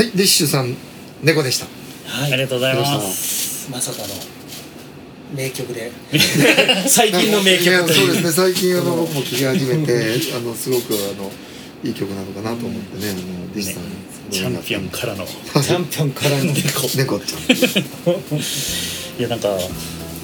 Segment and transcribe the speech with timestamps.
[0.00, 0.74] はいディッシュさん
[1.22, 1.66] 猫でした。
[2.10, 2.32] はい。
[2.32, 3.70] ありがとうございます。
[3.70, 4.14] まさかの
[5.36, 5.92] 名曲で。
[6.88, 8.32] 最近の名曲そうですね。
[8.32, 9.92] 最近あの僕も聴き始めて
[10.34, 11.30] あのすごくあの
[11.84, 13.84] いい曲なのかなと思ってねあのディッシュさん
[14.30, 15.26] チャンピオンからの。
[15.26, 16.44] チャンピオンからの。
[16.44, 16.88] 猫。
[16.96, 17.40] 猫ちゃん。
[19.20, 19.48] いやなんか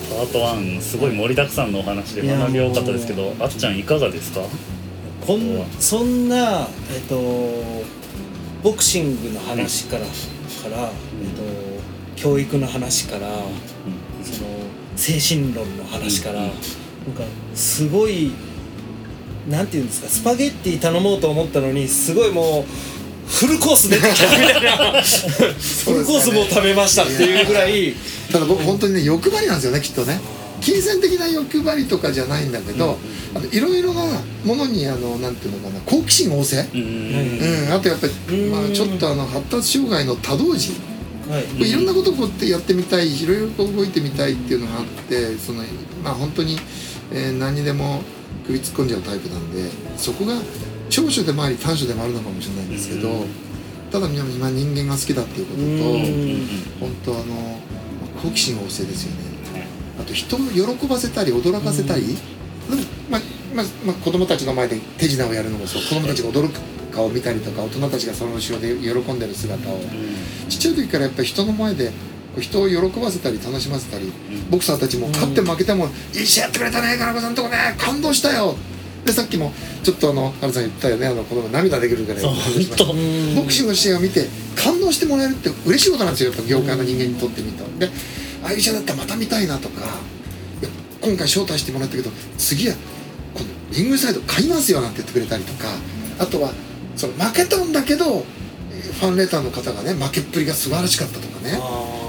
[0.09, 4.41] パート1すごい盛りだくさんのお話で学び多かったですけどあっちゃんいかがですか？
[5.27, 7.85] こんそんなえっと
[8.63, 10.09] ボクシングの話から、か
[10.69, 11.43] ら、えっと、
[12.17, 13.29] 教育の話から
[14.23, 14.49] その
[14.97, 16.47] 精神論の話から、うん。
[16.47, 16.53] なん
[17.15, 17.23] か
[17.55, 18.33] すごい
[19.49, 27.95] なんていうんですかスパゲッティ頼もうと思ったのにすごいもうフルコース出てきたみたいな フルコースもう食べましたっていうぐらい
[28.33, 30.21] ただ僕本当にね欲張りなんですよねきっとね
[30.61, 32.99] 金銭的な欲張りとかじゃないんだけど、
[33.35, 34.03] あのいろいろな
[34.45, 38.51] ものにあのなんていうのかな好奇心旺盛、うんうん、あとやっぱり、うん。
[38.51, 40.73] まあ、ちょっとあの発達障害の多動児。
[41.29, 41.71] はい。
[41.71, 45.63] いろんなことをこうやってやってみたいいろいろ動いてみたいっていうのがあってその
[46.03, 46.57] まあ本当に、
[47.13, 48.03] えー何にでも
[48.47, 50.35] 首突っ込んじゃうタイプなんでそこが
[50.89, 53.27] 長所でもあり短所でもあるのかもしれないんですけど、うん。
[53.91, 56.47] ただ今人間が好きだっていうことと、うん。
[56.81, 57.61] 本当あの
[58.23, 59.36] 好奇心旺盛ですよね
[60.01, 63.21] あと人を喜ばせたり驚かせたり、でもまあ
[63.55, 65.83] まあまあ、子供たちの前で手品をやるのもそう。
[65.83, 66.61] 子供たちが驚く
[66.93, 69.81] 顔を見たりとか大人たちがその後ろで喜んでる姿を。
[70.49, 71.93] ちっちゃい時からやっぱり人の前で
[72.41, 74.13] 人を喜ばせたり楽しませたり、
[74.51, 78.57] ボクサーたちも勝っても負けても「いい試合やってくれたね金子さんとこね感動したよ」
[79.07, 79.53] でさっきも
[79.85, 87.89] ちょっとあの原さん言ったよねあの子供涙できるぐらいボクシングの試合を見て感動してもらえるって嬉しいことなんですよやっぱ業界の人間にとってみたらで
[88.47, 89.83] ああだったらまた見たいなとか。
[90.99, 92.75] 今回招待してもらったけど次は
[93.33, 95.69] このリングサイド買いますよなんて言ってくれたりとか。
[96.19, 96.53] あとは
[96.97, 98.25] その負けたんだけど
[98.73, 101.61] えーファンレターの方がね負けっぷりが素晴らしかったとかね。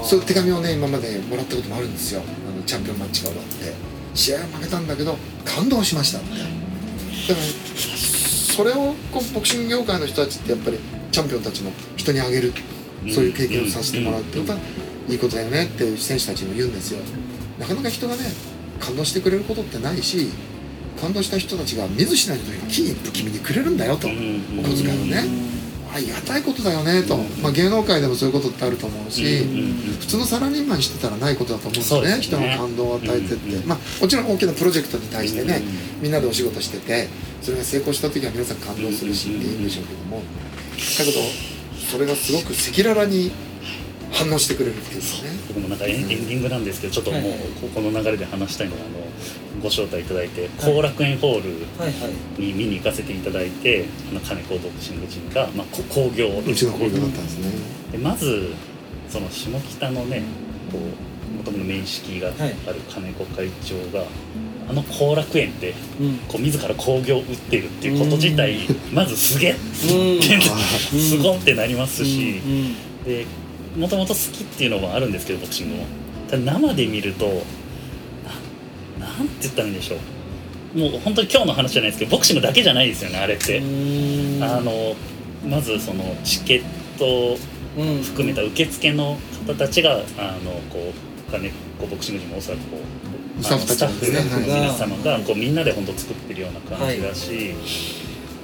[0.02, 2.22] そういう手紙をね今までもらったこともあるんですよ。
[2.22, 3.74] あのチャンピオンマッチが終わって。
[4.14, 6.30] 試合は負けたんだけど感動しましたって。
[6.30, 7.46] だから
[8.56, 10.78] それをこうボクシング業界の人たちってやっぱり
[11.12, 12.52] チャンピオンたちも人にあげる
[13.14, 14.58] そういう経験をさせてもらうってことは
[15.08, 17.00] いいことだよねって選手たちも言うんですよ。
[17.58, 18.22] なかなか人がね
[18.80, 20.30] 感動してくれることってないし
[21.00, 25.48] 感動した人たちが見ずしないと金一歩君にくれるんだよとお小遣いをね。
[25.90, 29.46] ありがたいことだよねと、まあ、芸能界でもそういうことってあると思うし、
[30.00, 32.16] 普通のサラリーマンにしてたらないことだと思うんですよね。
[32.16, 32.20] ね。
[32.20, 37.08] 人の感動を与えてって、うんまあ、もちろん大きなプロジェクトに対してね、うんみんなでお仕事してて
[37.42, 40.24] それが成功した時は皆さん感動するしっていいんでしょうけどもだ
[41.04, 41.18] けど
[41.90, 43.32] それがすごく赤裸々に
[44.12, 45.30] 反応してくれるっていうかね。
[45.48, 47.22] 僕もなんかエンエンディングなんですけどちょっともう
[47.60, 48.98] ここの流れで話したいのがあの
[49.62, 56.42] ご招待いただいて後楽園ホールに見に行かせていただいてあの金子ボクシングジムが、まあ、こ興行。
[56.46, 57.50] うちの工業だったんですね。
[57.92, 58.52] でまず
[59.08, 60.22] その下北のね
[60.70, 61.08] こう
[61.38, 62.32] 元々面識があ
[62.72, 64.04] る金子会長が、
[64.68, 66.18] あの後楽園でうん。
[66.28, 68.56] こう自ら興行を打ってるっていうこと自体
[68.92, 70.22] まずすげえうん。
[71.00, 72.52] すごんってなりますしうん。
[72.52, 72.74] うん。
[73.04, 73.26] で
[73.76, 75.86] もともと好きっていうのもあるんですけどボクシングも。
[76.28, 77.26] ただ生で見ると
[78.98, 79.96] ななんて言ったらいいんでしょ
[80.74, 80.78] う。
[80.78, 83.58] もう本当に今日の話じゃないですけどボクシングだけじゃないですよねあれって。
[83.58, 83.62] う
[84.38, 84.42] ん。
[84.42, 84.94] あの
[85.48, 86.62] まずそのチケッ
[86.98, 87.38] ト
[87.76, 90.92] うん含めた受付の方たちがあのこ
[91.28, 92.78] う金子ボクシング陣もおそらくこ
[93.40, 97.54] うスタッフの皆様がこうみんなで本当作ってるような感じだし、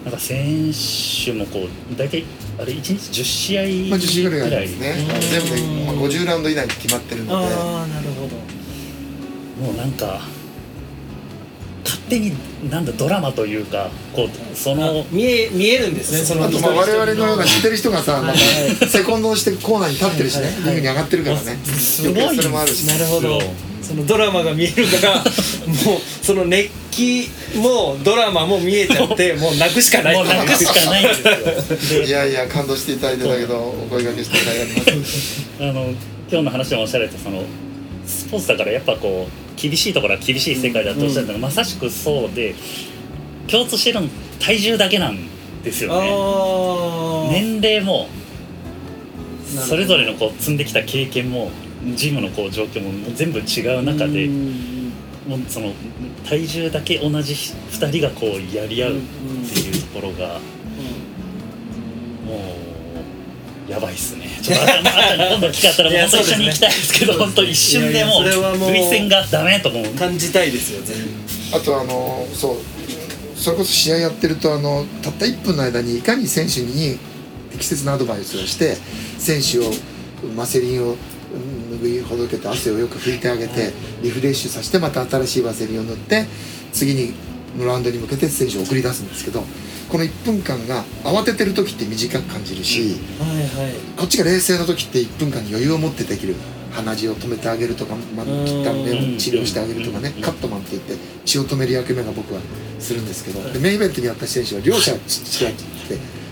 [0.05, 0.71] なんか選
[1.25, 2.25] 手もこう大体
[2.59, 4.67] あれ1日10試合まあ10試合ぐらいあぐらい。
[4.67, 7.35] るんですねうん全部で、まあ、50ラウンド以内に決まってるので。
[7.55, 8.37] ああなるほど。
[9.67, 10.21] もうなんか
[11.85, 12.33] 勝手に
[12.71, 18.23] なんだドラマというかこうそのあ見え見えるんですねそのあとまあ我々のような知ってる人がさ、はい。
[18.25, 18.35] なん
[18.77, 20.53] かセコンドをしてコーナーに立ってるしね、はい。
[20.55, 22.37] はいリングに上がってるからね、すごい。
[22.37, 23.41] それもあるし、なるほど。
[23.83, 25.25] そのドラマが見えるからもう
[26.25, 27.29] その熱気
[27.59, 30.15] もドラマも見えちゃって もう泣くしかない。
[30.15, 31.15] もう泣くしかないんで
[31.81, 32.01] すよ。
[32.03, 35.43] でいやいや感動していただいてたけどお声掛けしていただきます。
[35.61, 35.93] あの
[36.31, 37.43] 今日の話でもおっしゃられたその
[38.07, 42.55] スポーツだからやっぱこう厳しいところは厳しい世界だとおっしゃったのが、まさしくそうで
[43.49, 44.09] 共通してるの
[44.39, 45.19] 体重だけなん
[45.65, 47.41] ですよね。
[47.41, 48.09] 年齢も
[49.67, 51.51] それぞれのこう積んできた経験も
[51.95, 54.74] ジムのこう状況も全部違う中でうん
[55.27, 55.73] もうその
[56.29, 59.01] 体重だけ同じ2人がこうやり合うっ
[59.53, 60.39] ていうところが
[62.27, 62.55] も
[63.69, 64.29] うやばいっすね。
[64.43, 67.25] ちょっとあった今度機会あったらもう本当一緒に行きたいですけどすね。
[67.25, 69.85] 本当一瞬でもういやいやそれはもう涙腺がダメと思う。
[69.95, 70.97] 感じたいですよ全
[71.59, 72.57] あとあのそう
[73.37, 76.99] それこそ試合やってるとあのたった1分の間にいかに選手に
[77.53, 78.77] 適切なアドバイスをして
[79.19, 79.71] 選手を
[80.37, 80.97] マセリンを
[81.85, 83.73] うん拭いほどけて汗をよく拭いてあげて
[84.03, 86.25] リフレッシュさせてまた新しいワセリンを塗って
[86.73, 87.13] 次に
[87.59, 89.43] グラウンドに向けて選手を送り出すんですけど
[89.89, 93.75] この1分間が慌ててる時って短く感じるしはいはい。
[93.97, 96.35] こっちが冷静な時って1分間に余裕を持ってできる
[96.73, 100.95] 鼻血を止めてあげるとか、ま切った目を治療してあげるとかねカットマンって言って
[101.25, 102.41] 血を止める役目が僕は
[102.81, 105.05] するんですけどでメインイベントにやった選手は両者違って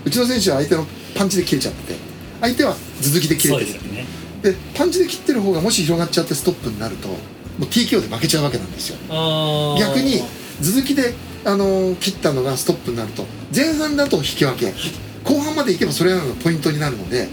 [0.03, 0.85] うちの選手は相手の
[1.15, 1.99] パンチで切れちゃってて
[2.41, 3.79] 相手は頭突きで切れてる
[4.43, 7.15] でパンチで切ってる方がもし広がっちゃってストップになるとも
[7.61, 8.97] う TKO で負けちゃうわけなんですよ。
[9.79, 10.21] 逆に
[10.61, 11.13] 頭突きで、
[11.45, 13.25] あのー切ったのがストップになると
[13.55, 14.73] 前半だと引き分け。
[15.23, 17.29] 後半までいけばそれらがポイントになるので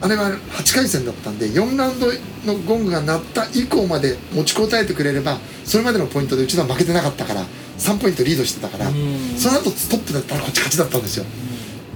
[0.00, 2.06] あれは8回戦だったんで4ラウンド
[2.44, 7.44] のゴングが鳴った以降まで持ちこたえてくれればそれまでのポイントでうちのは負けてなかったから
[7.78, 8.94] 3ポイントリードしてたからうん。
[9.38, 11.24] その後ストップだったらこっち勝ちだったんですよ。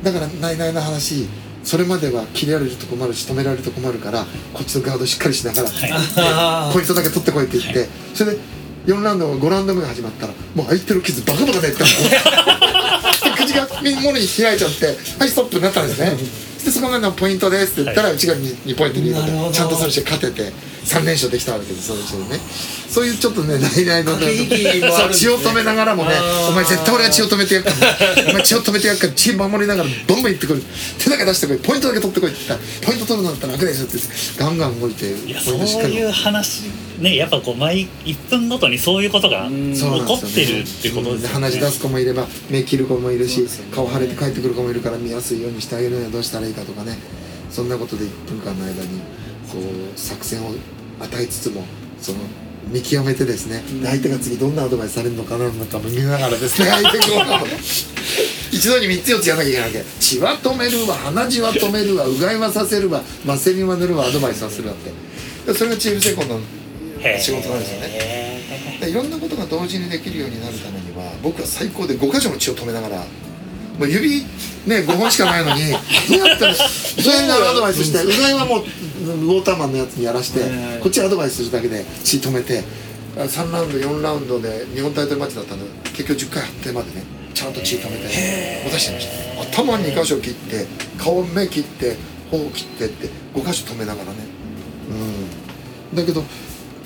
[0.03, 1.27] だからナイナイの話
[1.65, 4.25] それまでは切れられると困るし止められると困るから
[4.55, 6.73] こっちのガードしっかりしながらはい。
[6.73, 8.39] ポイントだけ取ってこいって言って、それで
[8.87, 11.85] 4ラウンド5ラウンド目が始まったらもう相手の傷バカバカでって
[13.37, 13.67] 口が
[14.03, 14.87] ものに開いちゃって
[15.19, 16.17] はいストップになったんですね。
[16.65, 19.51] でそこまでのポイントですって言ったら、はうちが 2, 2ポイントリードなるほど。
[19.51, 20.53] でちゃんとそれして勝てて
[20.85, 22.41] 3連勝できたわけですその人でね。
[22.89, 24.27] そういうちょっとね内々のね
[24.91, 26.15] そう血を止めながらもね
[26.49, 27.97] お前絶対俺が血を止めてやるから
[28.31, 30.63] お前血を止めてやるから血守りながらボンボンいってくる。
[30.99, 31.59] 手だけ出してこい。
[31.59, 36.63] ポイントだけ取ってこいって言ったらポイント取るのだったら楽ですよって言ってガンガン動いていやそういう話
[36.99, 41.35] ねやっぱこう毎1分ごとにそういうことがうん起こってるってことですよね。
[41.35, 43.47] 鼻血出す子もいれば目切る子もいるしね。
[43.75, 46.99] 顔腫れて帰ってくる子もいるから見やすいようにしてあげるにはどうしたらいいかとかね。
[47.51, 49.01] そんなことで1分間の間に
[49.51, 50.51] こう作戦を
[51.01, 51.65] 与えつつも
[52.01, 52.19] その
[52.69, 57.47] 見極めてですねで相手が次どんなアドバイスされるのかななんかも見ながらですね相手こう
[58.53, 59.85] 一度に3つ4つやらなきゃいけないわけ。
[60.01, 64.91] 血は止めるわ鼻血は止めるわうがいはさせるわワセリンは塗るわアドバイスはするわって。
[65.47, 66.41] でそれがチームセコンドの
[67.19, 68.79] 仕事なんですよね。
[68.81, 73.05] でいろんなことが同時にできるようになるためには僕は最高で5箇所の血を止めながら
[73.79, 74.23] もう指
[74.67, 80.41] ね5本しかないのにどうやったらそれにアドバイスしてうがいはもうウォーターマンのやつにやらして
[80.81, 82.65] こっちアドバイスするだけで血止めて
[83.17, 87.03] あ3ラウンド4ラウンドで日本タイトルマッチだったんで結局10回8点までね
[87.35, 89.43] ちゃんと血止めて渡してました。
[89.61, 90.67] 頭2箇所切って
[90.99, 91.97] 顔目切って
[92.33, 94.19] 頬切ってって5箇所止めながらね。
[94.91, 95.97] うん。
[95.97, 96.25] だけど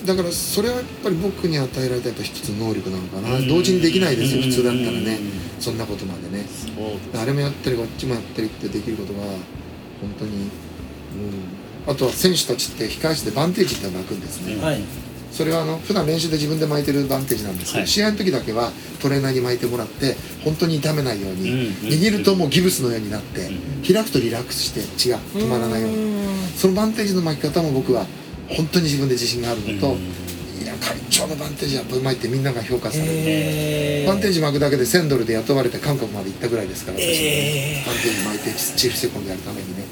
[0.06, 3.36] だからそれはやっぱり僕に与えられたやっぱ一つの能力なのかな。
[3.36, 3.48] うん。
[3.48, 4.50] 同時にできないですようん。
[4.50, 5.18] 普通だったらね。
[5.60, 6.44] そんなことまでね。
[7.14, 10.48] あれもやったりこっちもやったりってできることが本当にうん。
[11.86, 14.80] あとは選手たちって控え室でバンテージって巻くんですね、はい。
[15.32, 17.88] それはあの普段練習で自分で巻いてるバンテージなんですけど、はい。
[17.88, 18.70] 試合の時だけは
[19.00, 23.94] トレーナーに巻いてもらって本当に痛めないように、握るともうギブスのようになって、うん。
[23.94, 26.22] 開くとリラックスして血が止まらないように。
[26.56, 28.06] そのバンテージの巻き方も僕は
[28.56, 30.62] 本当に自分で自信があるのと、うん。
[30.62, 39.84] いや会長のバンテージやっぱうまいってみんなが評価される、えバンテージ巻くだけで1000ドルで雇われて韓国まで行ったぐらいですから私、えバンテージ巻いてチーフセコンドやるためにね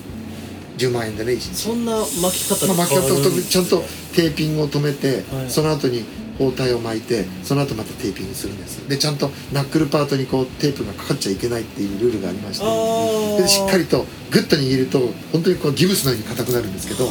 [0.79, 1.55] 10万円でね一日。
[1.55, 3.83] そんな巻き方まあ、巻き方と変わるんですちゃんと
[4.15, 5.51] テーピングを止めて、はい。
[5.51, 6.05] その後に
[6.41, 13.37] 包帯を巻いてその後またテーピングするんですでちゃんとナックルパートにこうテープがかかっちゃいけないっていうルールがありましてあー。
[13.37, 15.01] でしっかりとグッと握ると
[15.33, 17.09] 本当にこうギブスのように硬くなるんですけど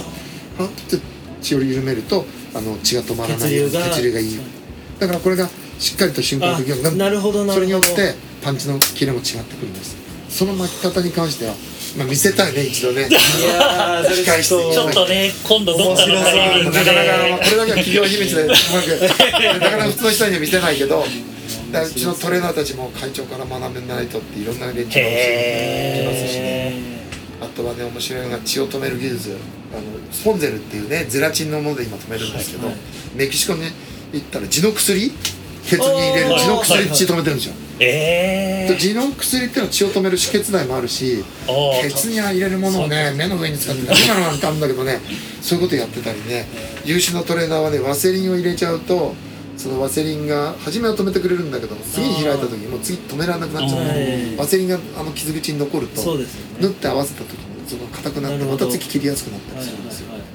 [0.57, 0.97] パッと
[1.41, 3.89] 血を緩めるとあの血が止まらない血流が。
[3.95, 4.39] 血流がいい。
[4.99, 7.53] だからこれがしっかりと瞬間的にあなるほどなるほど。
[7.55, 9.95] それによってパンチのキレも違ってくるんです。
[10.29, 11.53] その巻き方に関しては、
[11.97, 13.07] まあ、見せたいね一度ね。
[13.07, 26.98] いやーちょっとね今度どっかのタイミングなかなかまあでこれだけは企業秘密で うまくなかなか普通の人には見せないけどうちのトレーナーたちも会長から学べないとっていろんな練習をしてへーきますしね
[27.41, 29.37] あとはね面白いのが血を止める技術。
[29.71, 29.81] あの
[30.11, 32.75] スポンゼルっていうねゼラチンのもので今止めるんですけど、はい
[33.15, 33.63] メキシコに
[34.13, 35.11] 行ったら痔の薬？
[35.63, 44.99] 血に入れる痔の薬で血止めてるんですよ、えで痔の薬っていうのは血を止める止血剤もあるしー、ケツに入れるものをね目の上に使って今のなんてあるんだけどね
[45.41, 46.45] そういうことやってたりね。
[46.85, 49.13] 優秀なトレーナーはねワセリンを入れちゃうと
[49.59, 53.83] そのワセリンが初めは止めてくれるんだけど次に開いた時にもう次止められなくなっちゃう。
[53.83, 56.25] はいワセリンがあの傷口に残るとね。
[56.61, 60.11] 縫って合わせた時にその硬くなってまた次切りやすくなったはいりするんですよ。
[60.11, 60.25] はいは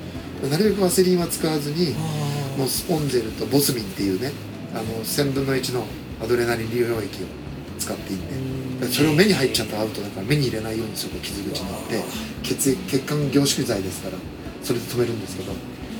[0.48, 1.94] いなるべくワセリンは使わずに
[2.58, 4.30] もうスポンゼルとボスミンっていうね
[4.74, 5.86] あの1000分の1の
[6.22, 7.26] アドレナリン利用液を
[7.78, 8.74] 使っていってうん。
[8.78, 12.02] だからそれを目に入っちゃったらアウトだから目に入れないようにすると傷口になって
[12.42, 14.18] 血液血管凝縮剤ですから
[14.62, 15.52] それで止めるんですけど。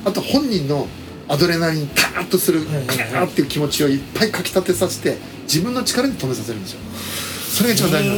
[0.05, 0.87] あと本人の
[1.27, 6.79] アドレナリンカーッとするカーッっていう気持ちをいっぱいかきたてさせて自分の力で止めさせるんですよ。
[7.55, 8.17] それが一番大事なん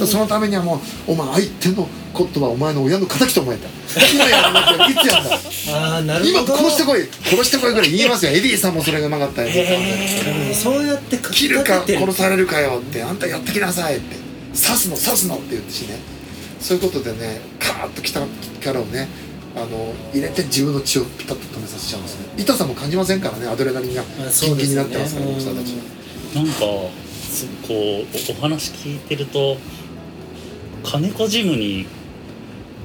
[0.00, 0.12] です。
[0.12, 0.76] そのためにはも
[1.08, 3.68] うお前相手のことはお前の親の敵と思えた。
[4.14, 5.30] 今やらなきゃいつやんだ。
[5.72, 6.56] ああなる今ほど。
[6.56, 8.32] 殺してこい殺してこいぐらい言いますよ。
[8.32, 11.64] エディさんもそれがうまかったよへえそうやって切る。
[11.64, 14.16] か殺されるかよってあんたやってきなさいって。
[14.54, 15.98] 刺すの刺すのって言ってしね。
[16.60, 18.20] そういうことでねカーッときた
[18.60, 19.08] 力をね
[19.56, 22.26] あの入れて自分の血をピタッと止めさせちゃうんですね。
[22.36, 25.70] 痛さも感じませんからねアドレナリンがキンキンになってますからボクサーたち。
[26.34, 26.46] なん。
[26.46, 26.52] か
[27.30, 29.56] すこうおお話聞いてると
[30.84, 31.86] 金子ジムに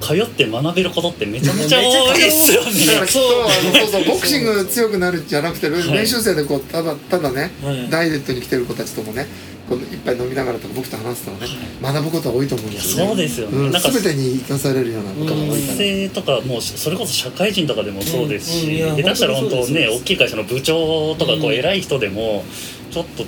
[0.02, 1.82] 通って学べることってめちゃめちゃ多
[2.14, 2.28] い。
[2.28, 3.90] っすよだからねきっとあのそう。
[3.92, 4.04] そう。
[4.04, 6.60] ボクシング強くなるんじゃなくてい練習生でこう。
[6.60, 9.26] ただただねはいダイエットに来てる子たちともね
[9.68, 9.78] こう。
[9.78, 11.46] いっぱい飲みながらとか僕と話すとね
[11.80, 12.66] 学ぶことは多いと思う。
[12.68, 13.16] んですよねそう。
[13.16, 13.60] ですよねう。
[13.68, 15.04] んなんか全てに生かされるよう。
[15.04, 16.60] なことが多い学から生とかもう。
[16.62, 18.28] それこそ社会人とかでもそう。
[18.28, 21.40] ですし、下手したら本当ね大きい会社の部長とかこう。
[21.40, 21.52] んう。
[21.54, 22.44] 偉い人でも
[22.90, 23.24] ちょっと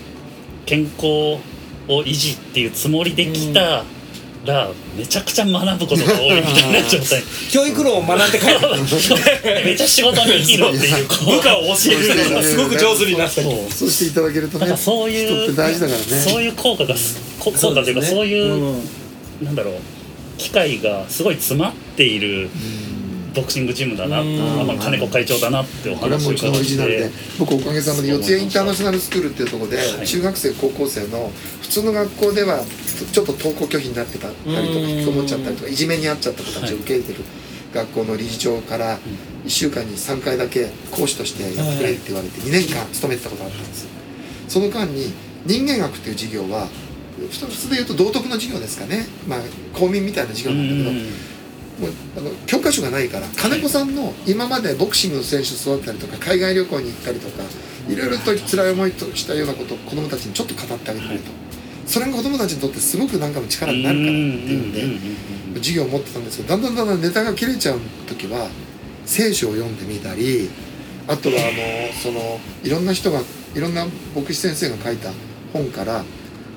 [0.66, 2.70] 健康を維持っていう。
[2.70, 3.84] つもりで来た
[4.44, 7.22] らめちゃくちゃ学ぶことが多いみたいな状態。
[7.50, 8.60] 教育論を学んで帰る
[9.64, 13.48] めっちゃ仕事に生きろっていう部下を教えるのがすごく上手になったり。
[13.48, 13.72] そう。
[13.72, 16.22] そうしていただけるとねそういう人って大事だからね。
[16.22, 18.76] そういう効果がすこ効果というかそういう、
[19.42, 19.74] なんだろう
[20.38, 22.48] 機会がすごい詰まっている
[23.34, 24.66] ボクシングジムだなうん。
[24.66, 27.10] まあ、金子会長だなってお話を伺って。
[27.38, 30.06] 僕おかげさまで四谷インターナショナルスクールっていうところではい。
[30.06, 31.32] 中学生高校生の
[31.62, 37.24] 普通の学校ではちょっと登校拒否になってたりとかうん引きこもっちゃったりとかいじめにあっちゃった子たちを受け入れてる
[37.74, 38.98] 学校の理事長から
[39.44, 43.86] 1週間に3回だけ講師としてやってくれって言われて2年間勤めてたことがあったんです
[44.48, 45.12] その間に
[45.46, 46.68] 人間学っていう授業は
[47.16, 49.06] 普通で言うと道徳の授業ですかね。
[49.28, 49.38] まあ
[49.72, 57.42] 公民みたいな授業なんだけどもうあの教科書がないから金子さんの今までボクシングの選手を育てたりとか海外旅行に行ったりとか
[57.88, 61.24] いろいろと辛い思いとしたようなことを子供たちにちょっと語ってあげてくれと
[61.86, 68.48] それが子供たちにとってすごくなんかの力になるからっていうんで授業を持ってたんですけどだんだんだんだんネタが切れちゃう時は
[69.04, 70.50] 聖書を読んでみたり
[71.06, 73.20] あとはあのそのいろんな人が
[73.54, 75.10] いろんな牧師先生が書いた
[75.52, 76.04] 本から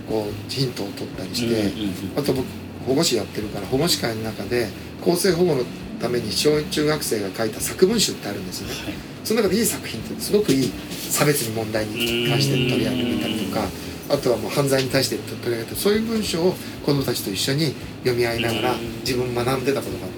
[0.10, 2.20] こうヒントを取ったりして。
[2.20, 2.46] あと僕
[2.88, 4.70] 保護士やってるから保護士会の中で
[5.04, 5.64] 公正保護の
[6.00, 10.72] ために小中学生が書いた作文集ってあるんですよねその中でいい作品ってすごくいい
[11.10, 13.68] 差別に問題に関して取り上げたりとか
[14.10, 16.54] あとはもう犯罪に対して取り上げてそういう文章を
[16.86, 20.18] 子どもたちと一緒に読み合いながら自分学んでたことがあって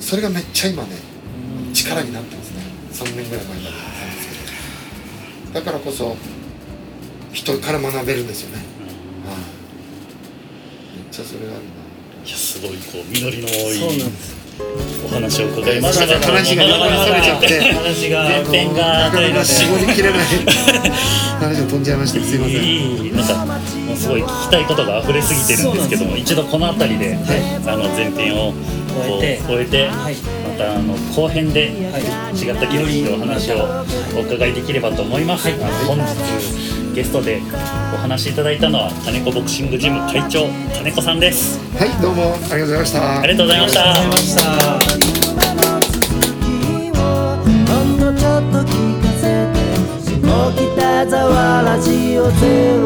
[0.00, 0.90] それがめっちゃ今ね
[1.72, 2.62] 力になってますね。
[2.92, 4.28] 3年ぐらい前になったんです
[5.48, 5.60] けど。
[5.60, 6.16] だからこそ
[7.32, 8.62] 人から学べるんですよね、
[9.26, 9.36] はい。
[10.98, 11.70] めっちゃそれがあるな
[12.26, 14.02] すごいこう実りの多い
[15.04, 16.68] お話を伺いましたけど話がれ
[17.22, 20.20] ちゃって話が前編がなかなか絞りきれない。
[21.40, 22.24] 話を飛んじゃいました。
[22.24, 22.54] すいません。
[22.54, 27.18] いいなんかもうすごい聞きたいことが溢れすぎてるんですけども一度この辺りで、
[27.66, 29.90] あの前編をこう終えて
[30.56, 31.68] たあの後編で
[32.34, 33.84] 違った記憶とお話を
[34.16, 37.40] お伺いできればと思います、あの本日ゲストで
[37.94, 40.46] お話しいただいたのは金子ボクシングジム会長
[40.76, 41.58] 金子さんです。
[41.76, 43.20] はいどうもありがとうございました。
[43.20, 43.82] ありがとうございました。
[50.54, 52.78] 北沢ラジオゼ